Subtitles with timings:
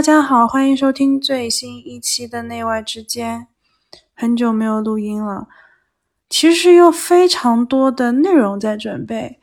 [0.00, 3.48] 大家好，欢迎收听最新一期的内外之间。
[4.14, 5.46] 很久没有录音了，
[6.30, 9.38] 其实有非常多的内容在准备，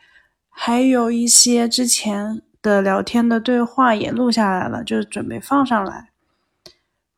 [0.49, 6.09] 还有一些之前的聊天的对话也录下来了，就准备放上来。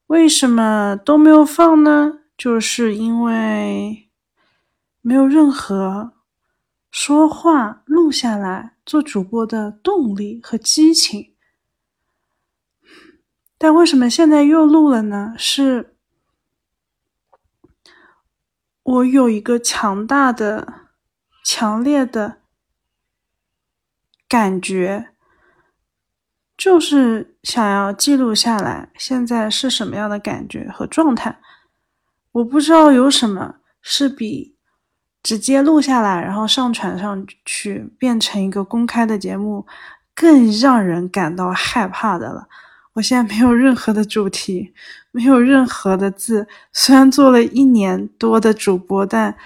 [0.08, 2.20] 为什么都没有放呢？
[2.38, 4.10] 就是因为
[5.00, 6.12] 没有任何
[6.92, 11.32] 说话录下来做主播的动力和激情。
[13.60, 15.36] 但为什么现在又录了呢？
[15.38, 15.94] 是
[18.82, 20.86] 我有一个强大的、
[21.44, 22.38] 强烈的
[24.30, 25.10] 感觉，
[26.58, 31.40] 就是想要记录下来现在是什么样的感觉和状态。
[32.32, 34.56] 我不知道有什么是比
[35.22, 39.68] 直接录下来然后上传上去变成一个公开的节目
[40.16, 42.48] 更让人感到害怕的了。
[43.00, 44.74] 我现在没有任何的主题，
[45.12, 46.48] 没有任何的字。
[46.74, 49.38] 虽然做了一年多的主播，但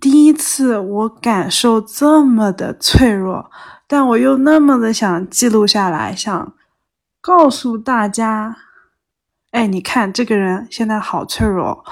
[0.00, 3.50] 第一次我感受这么的脆弱，
[3.86, 6.54] 但我又那么的想记录下来，想
[7.20, 8.56] 告诉大家：
[9.50, 11.84] 哎，你看这个人现在好脆弱，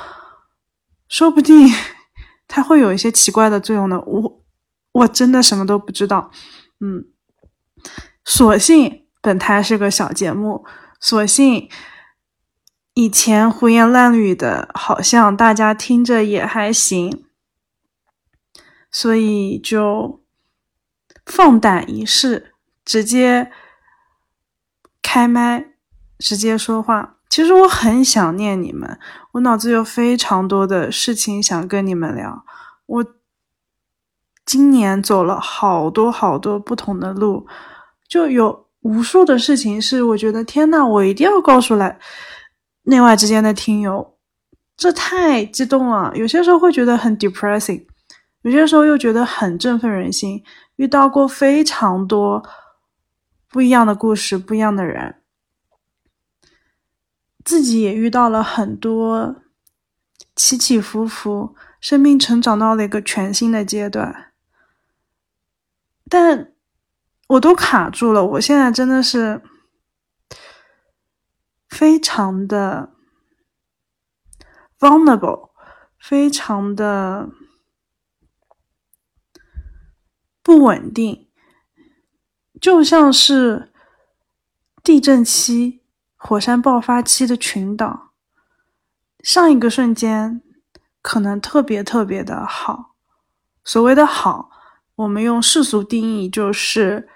[1.07, 1.69] 说不定
[2.49, 4.01] 他会有一些奇怪的作用呢。
[4.07, 4.43] 我
[4.93, 6.31] 我真的什么都不知道，
[6.81, 7.05] 嗯，
[8.25, 9.03] 索性。
[9.27, 10.65] 本台是个小节目，
[11.01, 11.69] 所幸
[12.95, 17.25] 以前胡言乱语的，好像大家听着也还行，
[18.89, 20.23] 所以就
[21.25, 22.55] 放胆一试，
[22.85, 23.51] 直接
[25.03, 25.71] 开麦，
[26.21, 27.17] 直接说话。
[27.29, 28.97] 其实我很想念你们，
[29.33, 32.45] 我脑子有非常多的事情想跟你们聊。
[32.87, 33.05] 我
[34.45, 37.49] 今年走了好多好多不同的路，
[38.07, 38.66] 就有。
[38.87, 41.99] 无数的事情是我觉得天呐，我一定要告诉来
[42.85, 44.17] 内外之间的听友，
[44.77, 46.13] 这太激动了。
[46.15, 47.85] 有些时候会觉得很 depressing，
[48.43, 50.45] 有些时候又觉得很振奋人心。
[50.77, 52.43] 遇到过非常多
[53.49, 55.17] 不一样的故事，不一样的人，
[57.45, 59.37] 自己也遇到了很多
[60.37, 64.33] 起起伏伏，生命成长到了一个全新的阶段，
[66.09, 66.53] 但。
[67.29, 69.43] 我都卡住了，我现在真的是
[71.69, 72.93] 非常的
[74.79, 75.51] vulnerable，
[75.99, 77.29] 非常的
[80.41, 81.29] 不稳定，
[82.61, 83.73] 就像是
[84.85, 85.83] 地震期、
[86.15, 88.13] 火山爆发期的群岛。
[89.25, 90.41] 上一个瞬间
[91.03, 92.95] 可能特别特别的好，
[93.65, 94.49] 所谓的好，
[94.95, 97.09] 我们用世俗定义就是。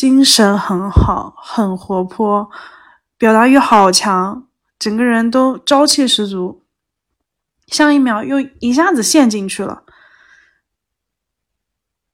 [0.00, 2.50] 精神很好，很活泼，
[3.18, 6.64] 表达欲好强，整个人都朝气十足。
[7.66, 9.84] 下一秒又一下子陷进去了。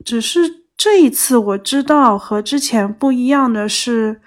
[0.04, 4.20] 只是这一次我知道和之前不一样的是，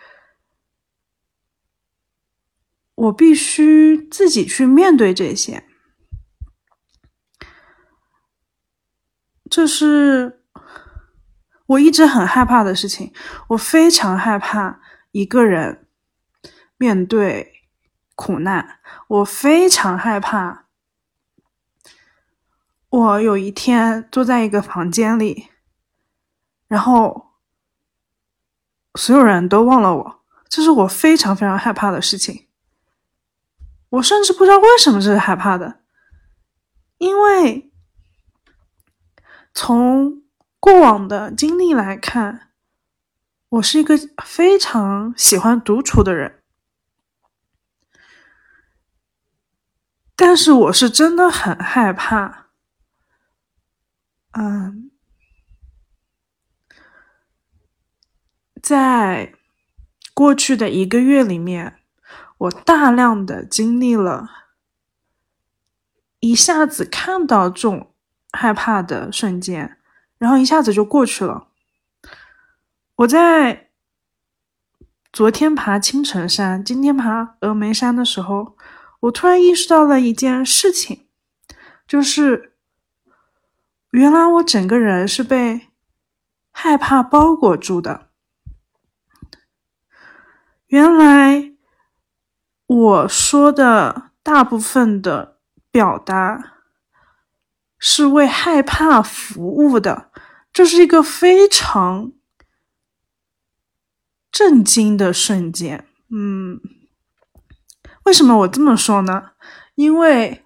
[2.95, 5.65] 我必须自己去面对这些。
[9.49, 10.38] 这是。
[11.69, 13.13] 我一直很害怕的事情，
[13.49, 14.79] 我非常害怕
[15.11, 15.87] 一个人
[16.77, 17.61] 面对
[18.15, 18.79] 苦难。
[19.07, 20.65] 我非常害怕，
[22.89, 25.49] 我有一天坐在一个房间里，
[26.67, 27.33] 然后
[28.95, 30.23] 所有人都忘了我。
[30.47, 32.47] 这是我非常非常害怕的事情。
[33.89, 35.81] 我甚至不知道为什么这是害怕的，
[36.97, 37.71] 因为
[39.53, 40.23] 从。
[40.59, 42.51] 过往的经历来看，
[43.47, 46.43] 我是一个非常喜欢独处的人，
[50.15, 52.47] 但是我是真的很害怕。
[54.33, 54.91] 嗯，
[58.61, 59.33] 在
[60.13, 61.79] 过去的一个月里面，
[62.37, 64.29] 我大量的经历了，
[66.19, 67.95] 一下子看到这种
[68.31, 69.78] 害怕的瞬间。
[70.19, 71.47] 然后一下子就过去了。
[72.97, 73.69] 我在
[75.11, 78.55] 昨天爬青城山，今天爬峨眉山的时候，
[78.99, 81.07] 我突然意识到了一件事情，
[81.87, 82.53] 就是
[83.91, 85.69] 原来我整个人是被
[86.51, 88.09] 害怕包裹住的。
[90.67, 91.53] 原来
[92.67, 95.39] 我说的大部分的
[95.71, 96.57] 表达
[97.79, 100.08] 是为害怕服务的。
[100.51, 102.11] 这是一个非常
[104.31, 105.87] 震惊的瞬间。
[106.09, 106.59] 嗯，
[108.03, 109.31] 为什么我这么说呢？
[109.75, 110.45] 因为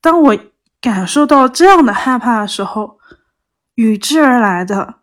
[0.00, 0.38] 当我
[0.80, 2.98] 感受到这样的害怕的时候，
[3.74, 5.00] 与之而来的，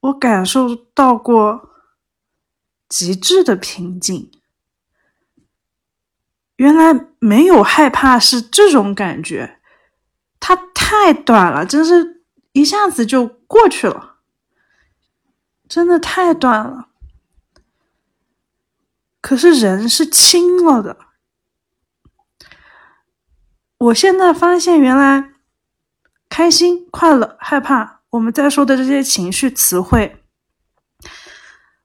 [0.00, 1.70] 我感受到过
[2.88, 4.30] 极致的平静。
[6.56, 9.60] 原来没有害怕是这种感觉，
[10.40, 12.17] 它太短了，真是
[12.58, 14.16] 一下子就过去了，
[15.68, 16.88] 真的太短了。
[19.20, 20.96] 可是人是轻了的。
[23.78, 25.34] 我现在发现，原来
[26.28, 30.24] 开心、快乐、害怕，我们在说的这些情绪词汇，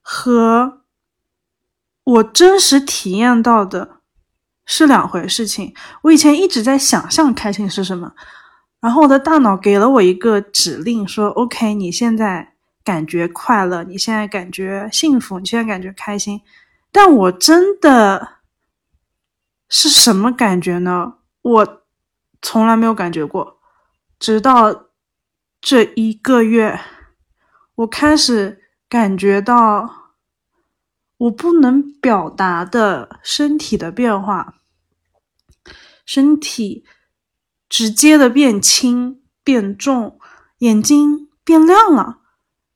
[0.02, 0.82] 和
[2.04, 4.00] 我真实体验到的。
[4.66, 5.76] 是两回事情。
[6.04, 8.14] 我以前一直在想象开心是什么，
[8.84, 16.42] 然后我的大脑给了我一个指令，说：“OK，你现在感觉快乐，你现在感觉幸福，你现在感觉开心。”
[16.92, 18.40] 但我真的
[19.70, 21.14] 是什么感觉呢？
[21.42, 21.84] 我
[22.42, 23.58] 从来没有感觉过，
[24.20, 24.88] 直到
[25.62, 26.78] 这一个月，
[27.76, 30.04] 我开始感觉到。
[31.18, 34.56] 我不能表达的身体的变化，
[36.06, 36.84] 身体
[37.74, 40.20] 直接的变轻变重，
[40.60, 42.20] 眼睛变亮了，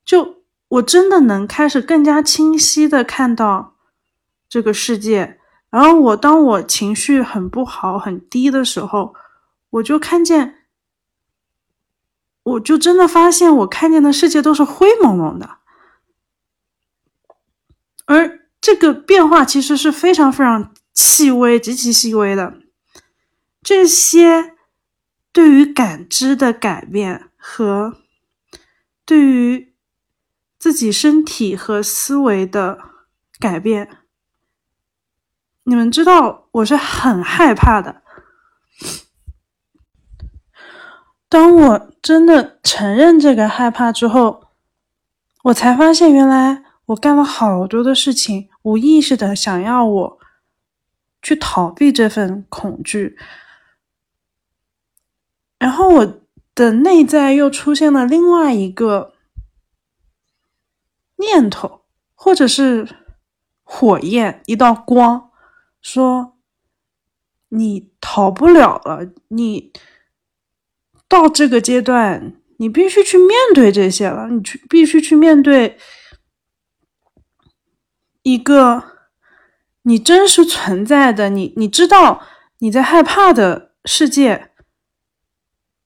[0.04, 3.76] 就我真的能开始更加清晰的看到
[4.48, 5.38] 这个世界。
[5.70, 9.14] 然后我当我情绪很不好很低的时候，
[9.70, 10.64] 我就看见，
[12.42, 15.58] 我就真的发现我看见的世界都是灰蒙蒙的。
[18.06, 22.54] 而这个变化其实是非常非常细微、极其细微的。
[23.62, 24.56] 这些
[25.38, 27.96] 对于感知的改变和
[29.04, 29.72] 对于
[30.58, 32.76] 自己身体和思维的
[33.38, 33.88] 改变，
[35.62, 38.02] 你们知道，我是很害怕的。
[41.28, 44.48] 当我真的承认这个害怕之后，
[45.44, 46.64] 我才发现原来。
[46.86, 50.18] 我干了好多的事情，无意识的想要我
[51.22, 53.16] 去逃避这份恐惧，
[55.58, 56.20] 然后我
[56.54, 59.14] 的内在又出现了另外一个
[61.16, 61.82] 念头，
[62.14, 62.88] 或者是
[63.62, 65.30] 火焰，一道光，
[65.80, 66.38] 说
[67.48, 69.72] 你逃不了了，你
[71.08, 75.78] 到这个阶段，你必须去面对这些了，你去必须去面对。
[78.22, 78.82] 一个
[79.82, 82.22] 你真实存在的你，你知道
[82.58, 84.50] 你在害怕的世界，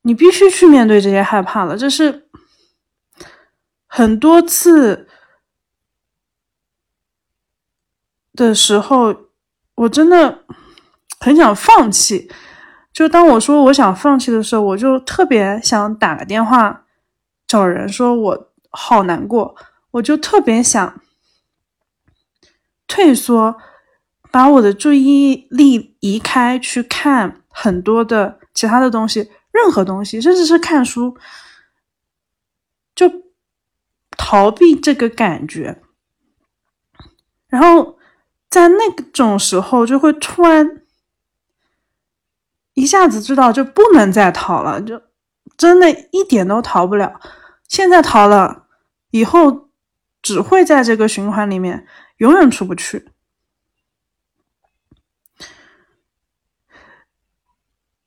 [0.03, 1.77] 你必须去面对这些害怕了。
[1.77, 2.29] 这是
[3.87, 5.09] 很多次
[8.35, 9.15] 的时候，
[9.75, 10.45] 我真的
[11.21, 12.31] 很想放弃。
[12.93, 16.85] 就当我说我想放弃的时候，我就特别想打个电话
[17.47, 19.57] 找人，说我好难过，
[19.93, 21.01] 我就特别想。
[22.87, 23.57] 退缩，
[24.31, 31.17] 把我的注意力移开，去看很多的其他的东西，任何东西，甚至是看书，
[32.95, 33.09] 就
[34.17, 35.81] 逃避这个感觉。
[37.47, 37.99] 然后
[38.51, 40.83] 在那种时候，就会突然
[42.75, 45.01] 一下子知道，就不能再逃了，就
[45.57, 47.21] 真的一点都逃不了。
[47.69, 48.67] 现在逃了，
[49.11, 49.69] 以后
[50.21, 51.87] 只会在这个循环里面。
[52.19, 53.12] 永远出不去。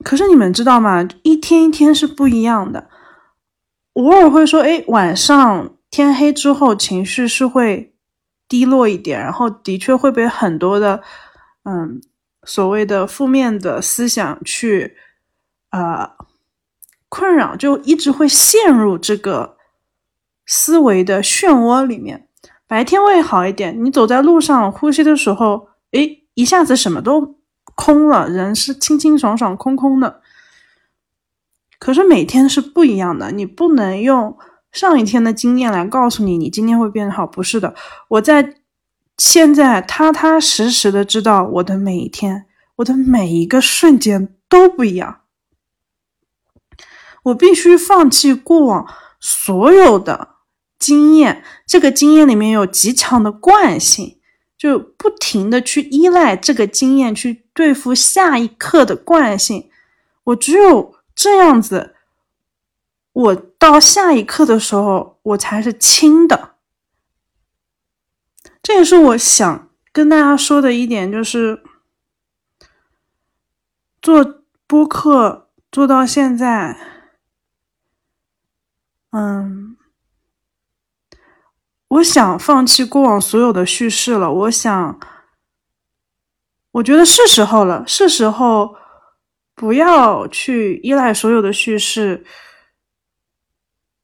[0.05, 1.03] 可是你们知道吗？
[1.23, 2.87] 一天一天是不一样的。
[3.93, 7.95] 偶尔会说，哎，晚上天黑之后情绪是会
[8.47, 11.01] 低落一点，然后的确会被很多的，
[11.63, 11.99] 嗯，
[12.43, 14.95] 所谓的负面的思想去，
[15.71, 16.11] 呃，
[17.09, 19.57] 困扰，就一直会陷入这个
[20.45, 22.27] 思维的漩涡里面。
[22.67, 27.39] 白天会好一点，你走在路上呼吸的时候，诶，一下子什么都
[27.75, 30.21] 空了，人是清清爽爽、空空的。
[31.77, 34.37] 可是每天是不一样的，你不能用
[34.71, 37.27] 上一天的经验来告诉你，你今天会变好。
[37.27, 37.75] 不是的，
[38.07, 38.55] 我在
[39.17, 42.45] 现在踏踏实实的知道，我的每一天，
[42.77, 45.21] 我的每一个瞬间都不一样。
[47.23, 48.87] 我必须放弃过往
[49.19, 50.29] 所有的。
[50.77, 54.19] 经验，这个经验里面有极强的惯性，
[54.57, 59.69] 就不停的去依赖这个经验去对付下一刻的惯性。
[60.23, 61.95] 我只有这样子，
[63.13, 66.55] 我到下一刻的时候，我才是轻的。
[68.63, 71.61] 这也是我想跟大家说的一点，就是
[74.01, 76.75] 做播客做到现在，
[79.11, 79.74] 嗯，
[81.95, 84.31] 我想放弃过往所有的叙事了。
[84.31, 84.99] 我想，
[86.71, 88.75] 我觉得是时候了，是时候
[89.53, 92.25] 不要去依赖所有的叙事，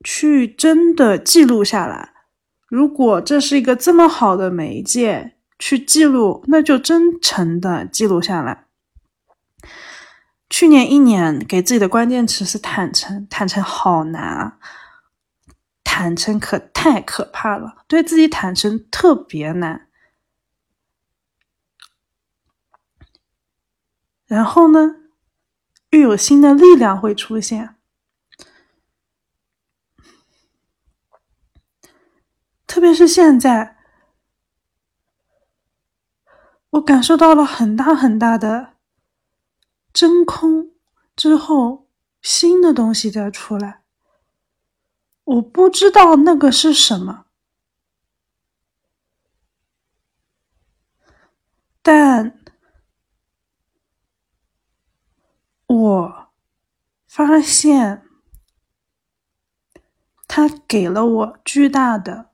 [0.03, 2.13] 去真的记录下来。
[2.67, 8.65] 如果这是一个这么好的媒介去记录，那就真诚的记录下来。
[10.49, 14.57] 去年一年给自己的关键词是坦诚，坦诚好难啊，
[15.93, 19.89] 坦诚可太可怕了，对自己坦诚特别难。
[24.25, 24.95] 然后呢，
[25.89, 27.75] 又有新的力量会出现。
[32.65, 33.75] 特别是现在，
[36.69, 38.75] 我感受到了很大很大的
[39.91, 40.71] 真空
[41.17, 41.89] 之后，
[42.21, 43.80] 新的东西在出来。
[45.23, 47.25] 我不知道那个是什么，
[51.81, 52.39] 但
[55.67, 56.31] 我
[57.07, 58.05] 发现，
[60.27, 62.31] 他给了我巨大的。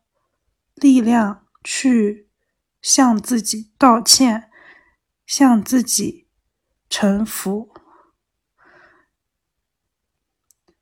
[0.80, 2.30] 力量去
[2.84, 4.52] 向自己道歉，
[5.26, 6.28] 向自己
[6.88, 7.74] 臣服。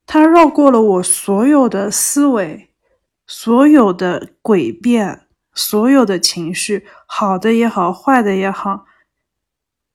[0.05, 2.73] 他绕过了我所有的思维，
[3.25, 8.85] 所有的诡辩，所有的情绪，好的也好，坏的也好，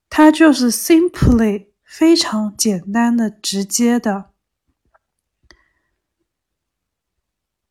[0.09, 4.31] 他就是 simply 非常简单的、直接的，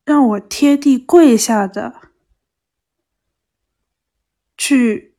[0.04, 2.10] 让我贴地跪下的。
[4.62, 5.16] 去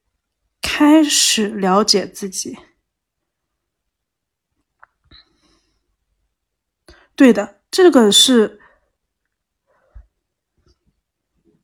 [0.60, 2.58] 开始了解自己，
[7.20, 8.58] 对的，这个是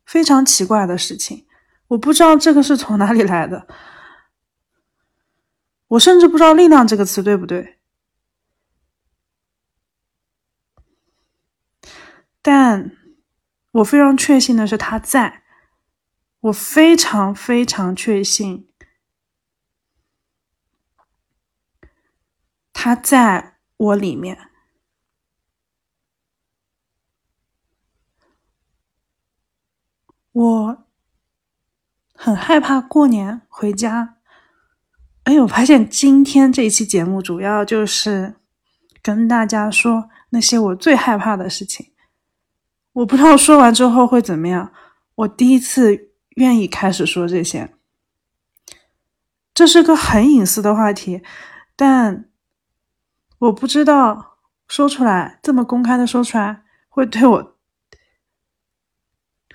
[0.05, 1.47] 非常奇怪的事情。
[1.89, 3.67] 我不知道这个是从哪里来的，
[5.89, 7.79] 我甚至不知道“力量”这个词对不对，
[12.43, 12.91] 但
[13.73, 15.43] 我非常确信的是，他在。
[16.41, 18.69] 我非常非常确信，
[22.75, 24.51] 他在我里面。
[30.37, 30.85] 我
[32.14, 34.16] 很害怕过年回家。
[35.25, 38.35] 哎，我发现今天这一期节目主要就是
[39.00, 41.93] 跟大家说那些我最害怕的事情。
[42.93, 44.73] 我不知道说完之后会怎么样。
[45.14, 46.14] 我第一次。
[46.37, 47.73] 愿意开始说这些，
[49.55, 51.23] 这是个很隐私的话题，
[51.75, 52.28] 但
[53.38, 54.37] 我不知道
[54.69, 57.56] 说出来这么公开的说出来会对我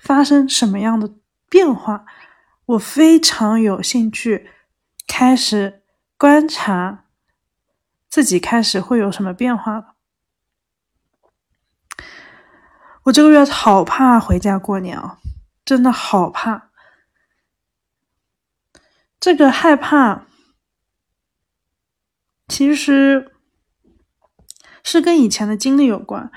[0.02, 1.14] 发生什么样的
[1.48, 2.04] 变化。
[2.66, 4.50] 我非常有兴趣
[5.06, 5.82] 开始
[6.16, 7.06] 观察
[8.08, 9.94] 自己，开始会有什么变化了。
[13.04, 15.18] 我这个月好怕回家过年啊，
[15.64, 16.70] 真的好怕。
[19.18, 20.26] 这个害怕，
[22.48, 23.32] 其实
[24.82, 26.30] 是跟以前的经历有关。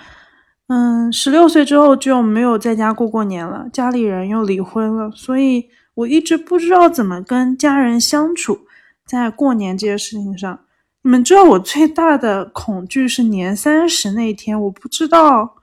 [0.67, 8.67] 嗯，十六岁之后就没有在家过过年了，家里人又离婚了，所以我一直不知道怎么跟家人相处。
[9.05, 10.65] 在过年这些事情上，
[11.03, 15.57] 你们知道我最大的恐惧是年三十那一天，我不知道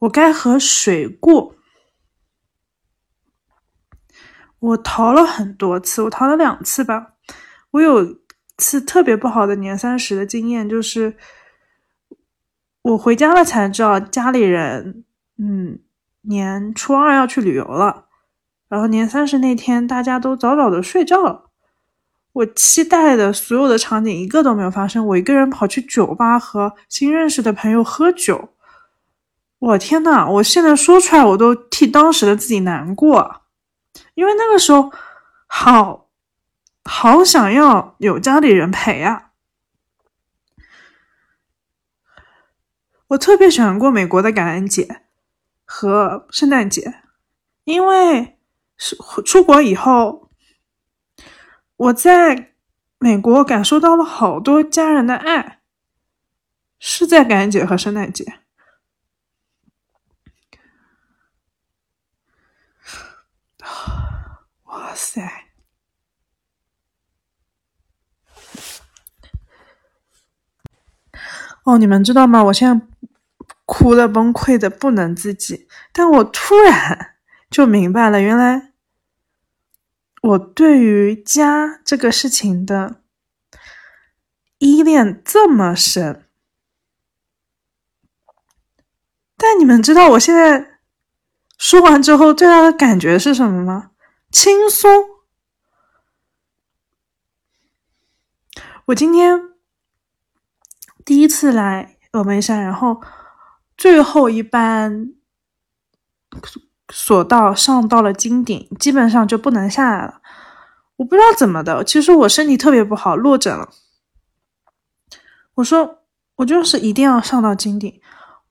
[0.00, 1.54] 我该和谁过。
[4.58, 7.14] 我逃了很多次，我逃了两次吧。
[7.70, 8.18] 我有
[8.58, 11.16] 次特别不好的年三十的经验，就是
[12.82, 15.04] 我回家了才知道家里人，
[15.38, 15.78] 嗯，
[16.22, 18.06] 年初二要去旅游了，
[18.68, 21.50] 然后年三十那天大家都早早的睡觉了。
[22.32, 28.48] 我期待的所有的场景一个都没有发生，我一个人跑去酒吧和新认识的朋友喝酒。
[29.58, 33.42] 我天呐，我现在说出来我都替当时的自己难过。
[34.14, 34.90] 因为那个时候，
[35.46, 36.08] 好
[36.84, 39.31] 好想要有家里人陪啊！
[43.12, 45.02] 我特别喜欢过美国的感恩节
[45.64, 47.02] 和圣诞节，
[47.64, 48.38] 因为
[48.76, 50.30] 是出国以后，
[51.76, 52.54] 我在
[52.98, 55.60] 美国感受到了好多家人的爱，
[56.78, 58.40] 是在感恩节和圣诞节。
[64.64, 65.50] 哇塞！
[71.64, 72.42] 哦，你们知道吗？
[72.44, 72.86] 我现在
[73.72, 77.14] 哭的崩溃的不能自己，但我突然
[77.50, 78.72] 就明白了，原来
[80.20, 83.00] 我对于家这个事情的
[84.58, 86.26] 依恋这么深。
[89.38, 90.78] 但你们知道我现在
[91.56, 93.92] 说完之后最大的感觉是什么吗？
[94.30, 94.90] 轻松。
[98.84, 99.48] 我今天。
[101.04, 103.02] 第一次来峨眉山，然后
[103.82, 105.12] 最后一班
[106.88, 110.22] 索道上到了金顶，基本上就不能下来了。
[110.94, 113.70] 我不知道怎么的，其实我身体特别不好，落枕了。
[115.54, 116.04] 我说
[116.36, 118.00] 我就是一定要上到金顶。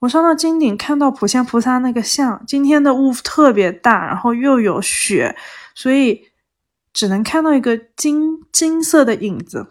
[0.00, 2.44] 我上到金顶，看到普贤菩萨那个像。
[2.46, 5.34] 今天的雾特别大，然后又有雪，
[5.74, 6.28] 所以
[6.92, 9.68] 只能看到一个金金色的影子。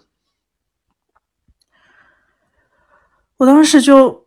[3.38, 4.26] 我当时就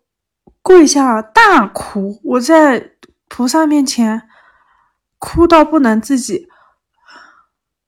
[0.64, 2.92] 跪下大哭，我在
[3.28, 4.22] 菩萨面前
[5.18, 6.48] 哭到不能自己。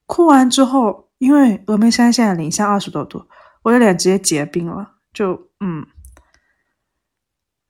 [0.05, 3.27] 哭完之后，因为峨眉山现在零下二十多度，
[3.63, 5.87] 我的脸直接结冰了，就嗯。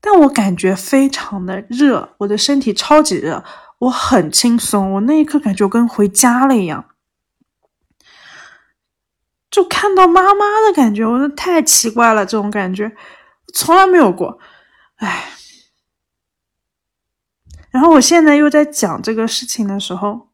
[0.01, 3.45] 但我感觉非常的热，我的身体超级热，
[3.79, 6.85] 我很轻松，我那一刻感觉我跟回家了一样，
[9.49, 12.91] 就看到妈妈的感觉，我说太奇怪了，这种感觉。
[13.55, 14.39] 从来没有过，
[14.97, 15.33] 唉。
[17.71, 20.31] 然后我现在又在讲这个事情的时候，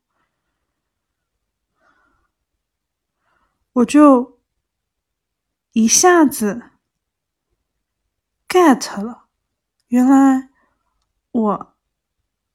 [3.72, 4.38] 我就
[5.72, 6.70] 一下子
[8.46, 9.24] get 了，
[9.88, 10.50] 原来
[11.32, 11.76] 我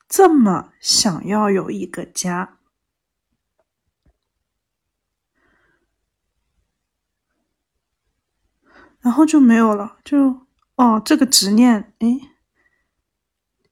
[0.07, 2.57] 这么想要有一个家，
[9.01, 10.46] 然后就没有了，就。
[10.77, 12.07] 哦，这个执念，哎，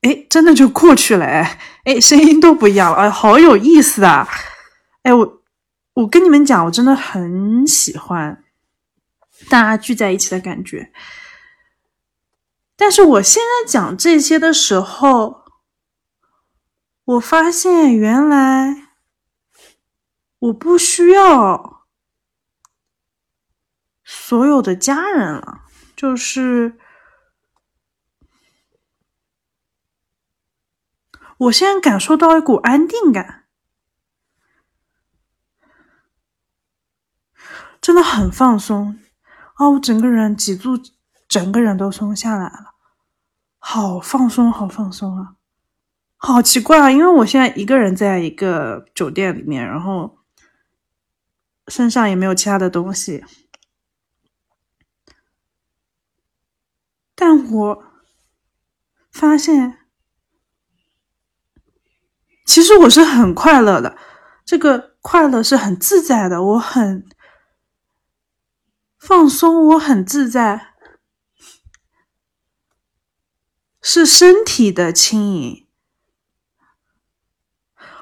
[0.01, 4.27] 哎，真的就过去了，哎，哎，声音都不一样了，哎，好有意思啊！
[5.03, 5.43] 哎，我，
[5.93, 8.43] 我跟你们讲，我真的很喜欢
[9.47, 10.91] 大家聚在一起的感觉。
[12.75, 15.45] 但是我现在讲这些的时候，
[17.03, 18.87] 我发现原来
[20.39, 21.85] 我不需要
[24.03, 25.65] 所有的家人了，
[25.95, 26.79] 就是。
[31.37, 33.43] 我现在感受到一股安定感，
[37.81, 38.97] 真的很放松
[39.55, 39.69] 啊！
[39.71, 40.79] 我整个人脊柱，
[41.27, 42.75] 整个人都松下来了，
[43.57, 45.35] 好放松，好放松啊！
[46.15, 50.19] 好奇怪啊，因为我现在一个人在一个酒店里面，然后
[51.67, 53.25] 身上也没有其他的东西，
[57.13, 57.83] 但我
[59.11, 59.84] 发现。
[62.45, 63.97] 其实我是很快乐的，
[64.45, 67.05] 这个快乐是很自在的，我很
[68.97, 70.73] 放松，我很自在，
[73.81, 75.67] 是身体的轻盈，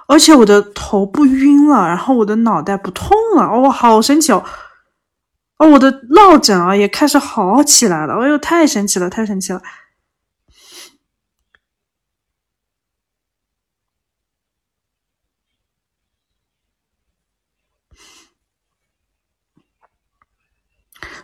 [0.07, 4.45] 而且我的头不晕了，然后我的脑袋不痛了，哦，好神奇哦！
[5.57, 9.61] 哦，我的落枕啊也开始好起来了，哎呦，太神奇了，太神奇了！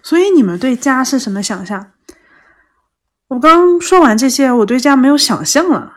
[0.02, 1.92] 所以你们对家是什么想象？
[3.28, 5.94] 我刚说完这些，我对家没有想象了。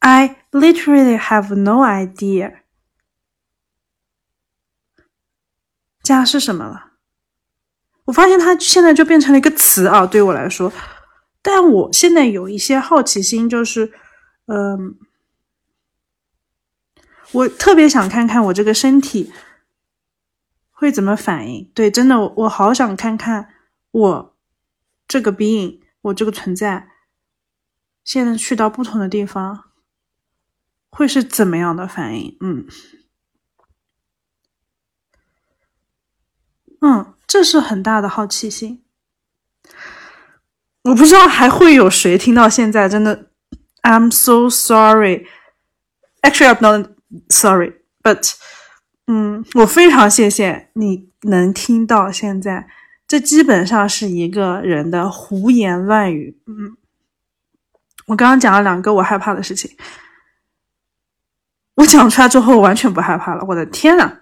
[0.00, 2.58] I literally have no idea。
[6.02, 6.92] 家是什么了？
[8.04, 10.72] 我发现它现在就变成了一个词啊，对我来说。
[11.40, 13.92] 但我现在有一些好奇心，就是，
[14.46, 14.98] 嗯，
[17.32, 19.32] 我特别想看看我这个身体。
[20.80, 21.68] 会怎么反应？
[21.74, 23.52] 对，真的，我好想看看
[23.90, 24.36] 我
[25.08, 26.90] 这个 being，我这个存在，
[28.04, 29.72] 现在去到不同的地方，
[30.88, 32.36] 会是怎么样的反应？
[32.40, 32.68] 嗯，
[36.80, 38.84] 嗯，这是很大的好奇心。
[40.82, 43.32] 我不知道还会有谁听到现在，真的
[43.82, 45.26] ，I'm so sorry.
[46.22, 46.90] Actually, I'm not
[47.28, 48.36] sorry, but.
[49.10, 52.68] 嗯，我非常谢谢你能听到现在，
[53.06, 56.38] 这基本上是一个人的胡言乱语。
[56.46, 56.76] 嗯，
[58.06, 59.74] 我刚刚讲了两个我害怕的事情，
[61.76, 64.18] 我讲出来之后完全不害怕了，我的天呐！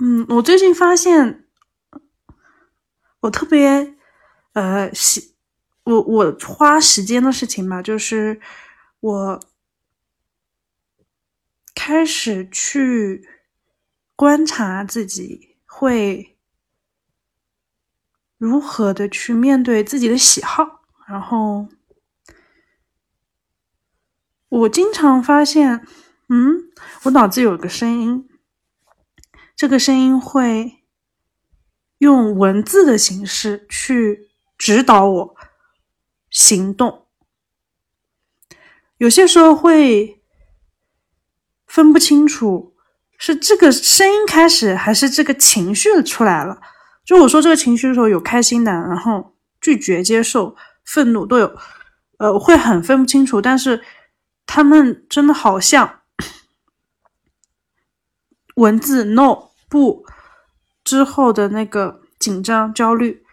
[0.00, 1.44] 嗯，我最近发现，
[3.20, 3.94] 我特别
[4.54, 5.29] 呃喜
[5.90, 8.40] 我我花时间的事情吧，就是
[9.00, 9.40] 我
[11.74, 13.28] 开始去
[14.14, 16.36] 观察自己会
[18.38, 21.66] 如何的去面对自己的喜好，然后
[24.48, 25.86] 我经常发现，
[26.28, 26.70] 嗯，
[27.02, 28.28] 我脑子有个声音。
[29.56, 30.84] 这个声音会
[31.98, 35.36] 用文字的形式去指导我
[36.30, 37.06] 行动，
[38.98, 40.22] 有些时候会
[41.66, 42.74] 分不清楚
[43.18, 46.60] 是这个声音开始还是这个情绪出来了。
[47.04, 51.58] 就我说这个情绪的时候，有开心的，然后拒绝接受、愤怒都有，
[52.18, 53.40] 呃，会很分不清楚。
[53.42, 53.82] 但是
[54.46, 56.00] 他们真的好像
[58.54, 59.50] 文字 no。
[59.68, 60.04] 不，
[60.82, 63.24] 之后的那个紧张、焦虑，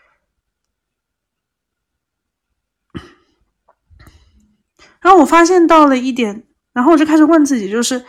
[5.08, 8.06] 然后我发现到了一点，然后我就开始问自己，就是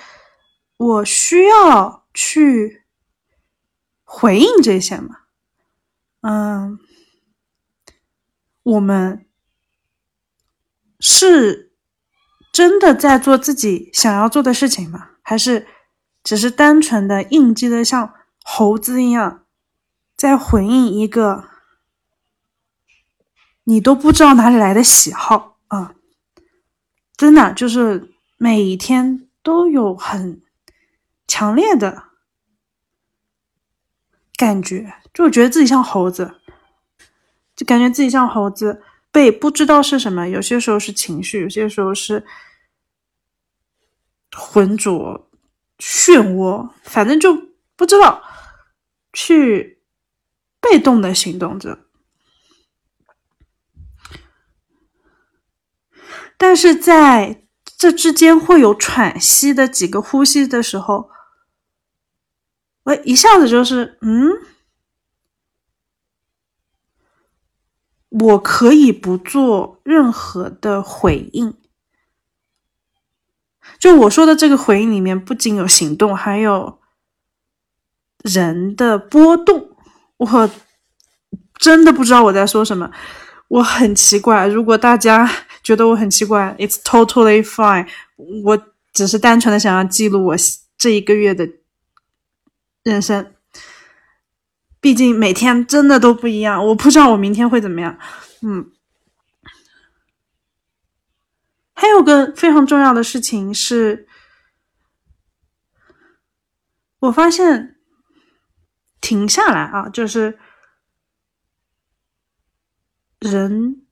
[0.77, 2.83] 我需要去
[4.03, 5.19] 回应这些吗？
[6.23, 6.77] 嗯，
[8.65, 9.25] 我们
[10.99, 11.71] 是
[12.53, 15.11] 真的在做自己想要做的事情吗？
[15.23, 15.69] 还是
[16.25, 18.13] 只是单纯的应激的像？
[18.43, 19.45] 猴子一样，
[20.17, 21.45] 在回应一个
[23.63, 25.95] 你都不知道哪里来的喜好啊！
[27.19, 30.41] 真的就是每一天都有很
[31.27, 32.05] 强烈的
[34.37, 36.41] 感觉，就觉得自己像猴子，
[37.55, 42.25] 就感觉自己像猴子被不知道是什么，有些时候是情绪，有些时候是
[44.35, 45.29] 浑浊
[45.79, 47.35] 漩涡，反正就
[47.77, 48.25] 不知道。
[49.15, 49.81] 去
[50.61, 51.88] 被动的行动着，
[56.39, 57.45] 但是在
[57.77, 61.11] 这之间会有喘息的几个呼吸的时候，
[62.85, 64.31] 我一下子就是嗯，
[68.09, 71.55] 我可以不做任何的回应。
[73.79, 76.79] 就我说的这个回应里面，不仅有行动，还有。
[78.25, 79.77] 人的波动，
[80.17, 80.51] 我
[81.55, 82.91] 真的不知道我在说什么，
[83.47, 84.49] 我很奇怪。
[84.49, 85.31] 如果大家
[85.69, 87.87] 觉得我很奇怪，It's totally fine。
[88.43, 88.57] 我
[88.95, 90.35] 只是单纯的想要记录我
[90.79, 91.47] 这一个月的
[92.85, 93.35] 人生，
[94.81, 97.99] 毕竟每天真的都不一样，我不知道我明天会怎么样。
[98.41, 98.73] 嗯，
[101.75, 104.09] 还有个非常重要的事情是，
[107.01, 107.75] 我发现。
[109.01, 110.41] 停下来啊，就是
[113.21, 113.87] 人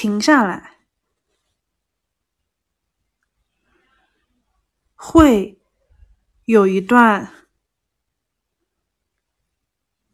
[0.00, 0.78] 停下来，
[4.94, 5.60] 会
[6.44, 7.48] 有一段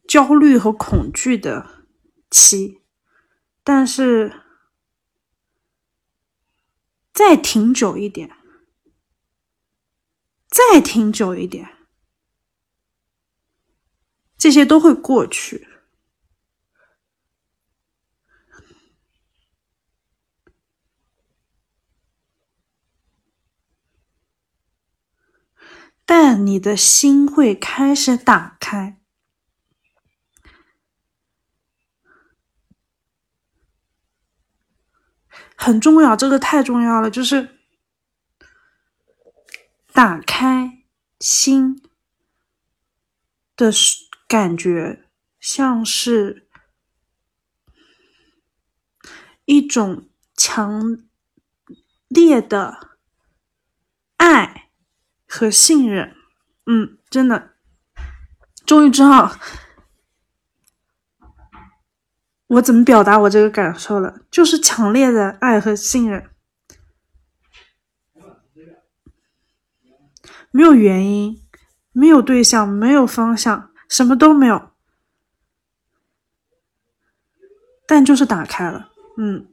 [0.08, 1.86] 焦虑和恐惧的
[2.30, 2.80] 期，
[3.62, 4.42] 但是
[7.12, 8.34] 再停久一点，
[10.46, 11.76] 再停久一点。
[14.38, 15.68] 这些都会过去，
[26.34, 29.00] 你的心会开始打开，
[35.56, 37.58] 很重要，这个太重要了，就是
[39.92, 40.84] 打开
[41.20, 41.82] 心
[43.56, 43.70] 的。
[44.26, 45.04] 感觉
[45.38, 46.48] 像是
[49.44, 51.06] 一种强
[52.08, 52.96] 烈的
[54.16, 54.70] 爱
[55.28, 56.16] 和信任，
[56.66, 57.50] 嗯，真的，
[58.64, 59.36] 终于知道
[62.46, 66.30] 我怎么表达我这个感受了，就是强烈的爱和信任，
[70.50, 71.42] 没有原因，
[71.92, 73.70] 没有对象，没有方向。
[73.86, 74.70] 什么都没有，
[77.86, 79.46] 但就是打开了，嗯，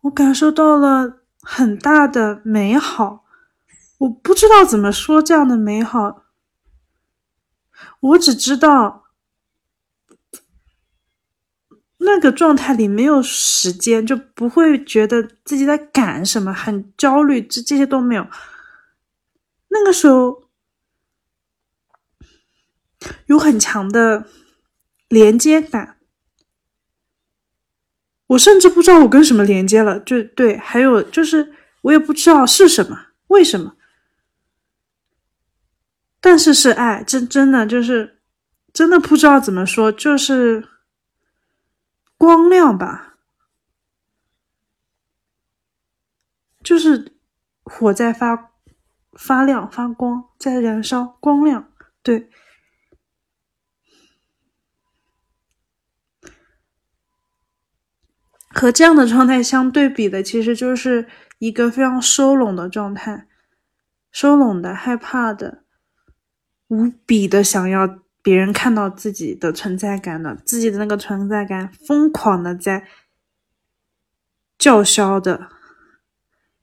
[0.00, 3.21] 我感受到了很大的美好，
[4.02, 6.24] 我不知道怎么说这样的美好，
[8.00, 9.04] 我只知道
[11.98, 18.26] 那个状态里没有时间，就不会觉得自己在赶什么，很焦虑，这这些都没有。
[19.68, 20.48] 那个时候
[23.26, 24.26] 有很强的
[25.06, 25.98] 连接感，
[28.26, 33.76] 我甚至不知道我跟什么连接了，就对，还有就是我也不知道是什么，为什么，
[36.22, 38.22] 但是是爱，真真的就是
[38.72, 40.70] 真的不知道怎么说，就是。
[42.18, 43.16] 光亮吧，
[46.62, 47.16] 就是
[47.64, 48.52] 火在发
[49.14, 51.72] 发亮、发光，在燃烧，光亮。
[52.00, 52.30] 对，
[58.50, 61.08] 和这样的状态相对比的，其实就是
[61.40, 63.26] 一个非常收拢的状态，
[64.12, 65.61] 收拢的、害怕的、
[66.72, 68.00] 无比的想要。
[68.24, 72.86] 别人看到自己的存在感的，自己的那个存在感，疯狂的在
[74.56, 75.48] 叫嚣的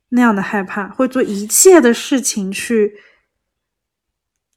[0.08, 3.02] 那样的害怕，会做一切的事情去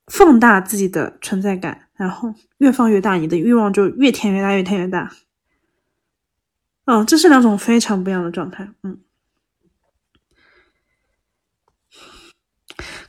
[0.06, 5.12] 放大自己的存在感，然后越放越大，你的欲望就越填越大，越填越大。
[6.84, 8.70] 嗯，这是两种非常不一样的状态。
[8.84, 9.00] 嗯，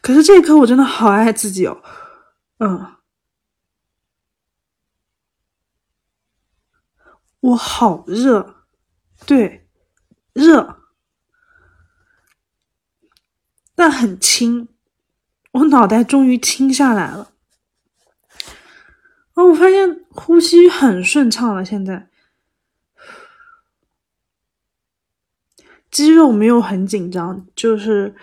[0.01, 1.84] 可是这一刻我真的好爱自己哦。
[2.59, 2.95] 嗯。
[7.39, 8.63] 我好热，
[9.25, 9.67] 对，
[10.31, 10.81] 热，
[13.75, 14.69] 但很轻，
[15.51, 17.33] 我脑袋终于轻下来了。
[19.33, 22.09] 哦，我发现呼吸很顺畅了，现在
[25.91, 28.15] 肌肉没有很紧张，就是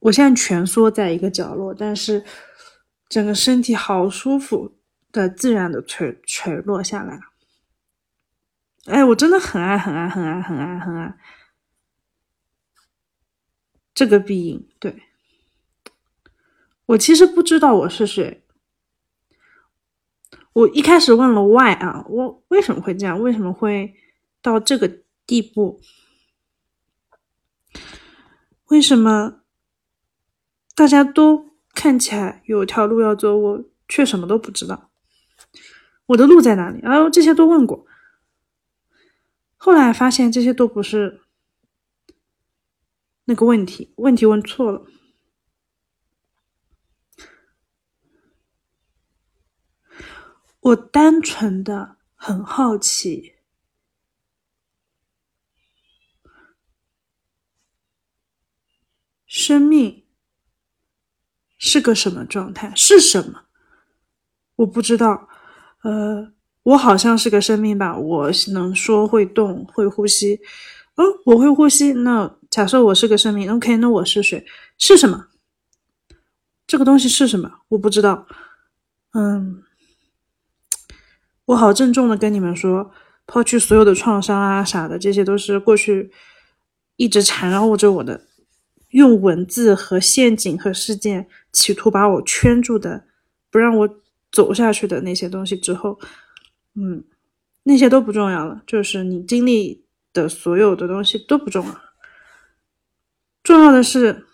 [0.00, 2.22] 我现在蜷缩在一个角落，但是
[3.08, 4.76] 整个身体好舒服
[5.10, 7.20] 的，自然的垂垂落下来。
[8.84, 11.18] 哎，我真的很爱很爱很爱很爱很爱
[13.94, 14.68] 这个必应。
[14.78, 15.02] 对，
[16.86, 18.44] 我其实不知道我是谁。
[20.54, 23.20] 我一开始问了 why 啊，我为什么会这样？
[23.20, 23.94] 为什么会
[24.42, 25.80] 到这个地步？
[28.66, 29.42] 为什么
[30.74, 31.47] 大家都
[31.78, 34.90] 看起来有条路要走，我却什么都不知道？
[36.06, 36.80] 我的路在哪里？
[36.80, 37.86] 啊，这些都问过。
[39.56, 41.22] 后来发现这些都不是
[43.26, 44.84] 那个问题，问题问错了。
[50.58, 53.36] 我单纯的很好奇，
[59.28, 60.07] 生命
[61.68, 62.72] 是个什么状态？
[62.74, 63.42] 是什么？
[64.56, 65.28] 我不知道。
[65.82, 66.32] 呃。
[66.64, 70.38] 我好像是个生命吧，我能说会动会呼吸，
[70.96, 71.94] 哦，我会呼吸。
[71.94, 74.44] 那假设我是个生命，OK，那我是谁？
[74.76, 75.28] 是什么？
[76.66, 77.60] 这个东西是什么？
[77.68, 78.26] 我不知道。
[79.14, 79.62] 嗯，
[81.46, 82.90] 我好郑重的跟你们说，
[83.26, 86.12] 抛去所有的创伤啊啥的，这些都是过去
[86.96, 88.27] 一直缠绕着我的，
[88.90, 93.04] 用文字和陷阱和事件企图把我圈住的，
[93.50, 95.98] 不让我走下去的那些东西之后。
[96.74, 97.04] 嗯，
[97.64, 101.80] 那些都不重要了，就是你经历的所有的东西都不重要，
[103.42, 104.26] 重要的是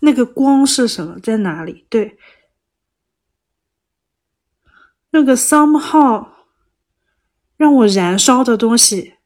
[0.00, 1.86] 那个光是什么，在哪里？
[1.90, 2.18] 对，
[5.10, 6.26] 那个 somehow
[7.56, 9.16] 让我燃烧的东西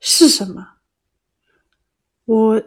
[0.00, 0.74] 是什么？
[2.24, 2.62] 我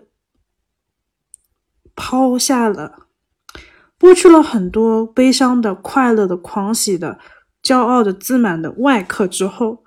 [1.96, 3.08] 抛下了。
[4.00, 7.20] 剥去了很多悲伤的、快乐的、狂喜的、
[7.62, 9.84] 骄傲的、自满的外壳之后，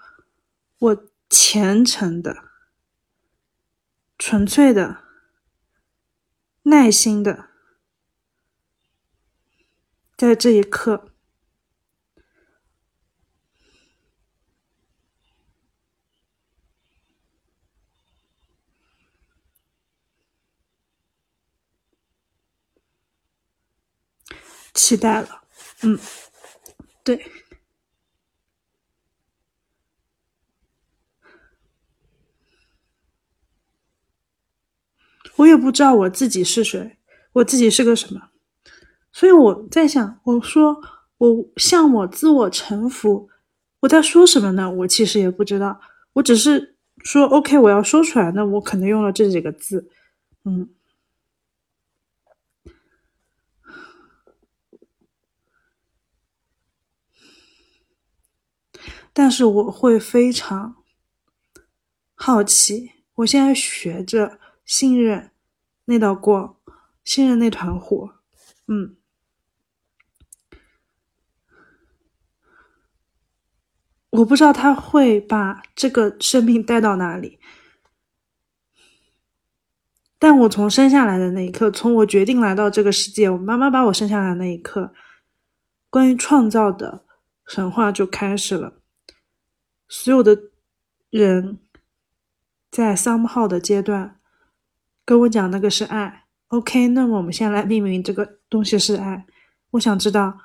[0.78, 2.36] 我虔诚的、
[4.18, 4.98] 纯粹的、
[6.64, 7.46] 耐心的，
[10.14, 11.11] 在这一刻
[24.74, 25.42] 期待了，
[25.82, 25.98] 嗯，
[27.04, 27.24] 对，
[35.36, 36.96] 我也不知道我自己是谁，
[37.32, 38.30] 我自己是个什么，
[39.12, 40.80] 所以我在想，我说
[41.18, 43.28] 我向我自我臣服，
[43.80, 44.70] 我在说什么呢？
[44.70, 45.80] 我其实也不知道，
[46.14, 49.88] 我只是说 OK，我要说出来，那我可能用了这几个字，
[50.44, 50.68] 嗯。
[59.12, 60.76] 但是我会非常
[62.14, 62.92] 好奇。
[63.16, 65.30] 我现在学着信任
[65.84, 66.56] 那道光，
[67.04, 68.14] 信任那团火。
[68.66, 68.96] 嗯，
[74.10, 77.38] 我不知道他会把这个生命带到哪里。
[80.18, 84.94] 但我从生下来的那一刻，从我决定来到这个世界，我妈妈把我生下来那一刻，
[85.90, 87.04] 关于创造的
[87.46, 88.81] 神话就开始了。
[89.94, 90.44] 所有的
[91.10, 91.58] 人
[92.70, 94.18] 在 somehow 的阶段
[95.04, 96.24] 跟我讲那个是爱。
[96.48, 99.26] OK，那么我们先来命名这个东西是爱。
[99.72, 100.38] 我想知道，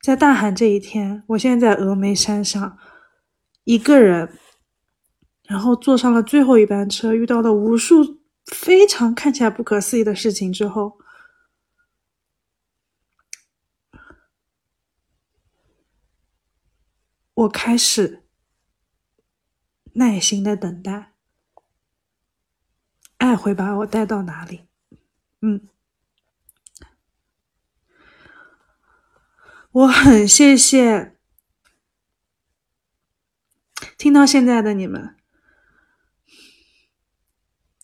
[0.00, 2.78] 在大寒这一天，我现在在峨眉山上，
[3.64, 4.38] 一个人。
[5.42, 10.99] 然后坐上了最后一班车，遇到了无数非常看起来不可思议的事情之后，
[17.40, 18.22] 我开始
[19.94, 21.14] 耐心的等待，
[23.16, 24.66] 爱会把我带到哪里？
[25.40, 25.66] 嗯，
[29.72, 31.16] 我很谢谢
[33.96, 35.16] 听到现在的你们。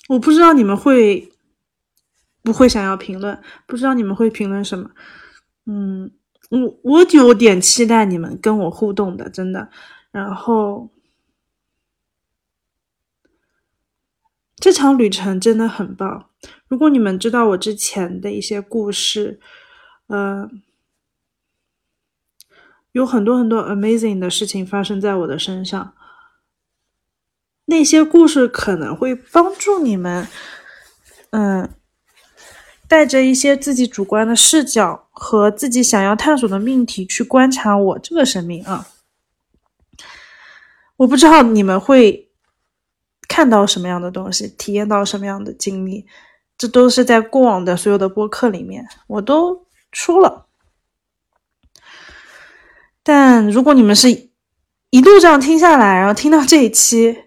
[0.08, 1.32] 我不知道你们会
[2.42, 4.90] 不会想要评论，不知道你们会评论什么。
[5.64, 6.12] 嗯，
[6.50, 9.68] 我我有点期待你们跟我互动的，真的。
[10.10, 10.88] 然后
[14.56, 16.30] 这场旅程真的很棒。
[16.68, 19.40] 如果你们知道我之前的一些故事，
[20.06, 20.48] 呃，
[22.92, 25.94] 有很多很多 amazing 的事情发生在我的身上。
[27.66, 30.28] 那些故事可能会帮助你们，
[31.30, 31.68] 嗯，
[32.86, 38.86] 带着一些自己主观的视角和自己想要探索的命题去观察我这个生命啊。
[40.98, 42.30] 我不知道你们会
[43.26, 46.06] 看到什么样的东西，体验到什么样的经历，
[46.58, 50.46] 这都是在过往的所有的播客里面我都说了。
[53.02, 54.10] 但如果你们是
[54.90, 57.24] 一路这样听下来，然后听到这一期。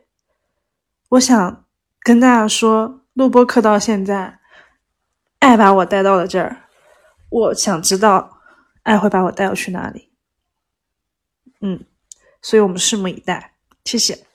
[1.09, 1.65] 我想
[2.01, 4.39] 跟大家说，录播课到现在，
[5.39, 6.68] 爱把我带到了这儿。
[7.29, 8.41] 我想知道，
[8.83, 10.11] 爱会把我带去哪里？
[11.61, 11.85] 嗯，
[12.41, 13.53] 所以我们拭目以待。
[13.85, 14.25] 谢谢。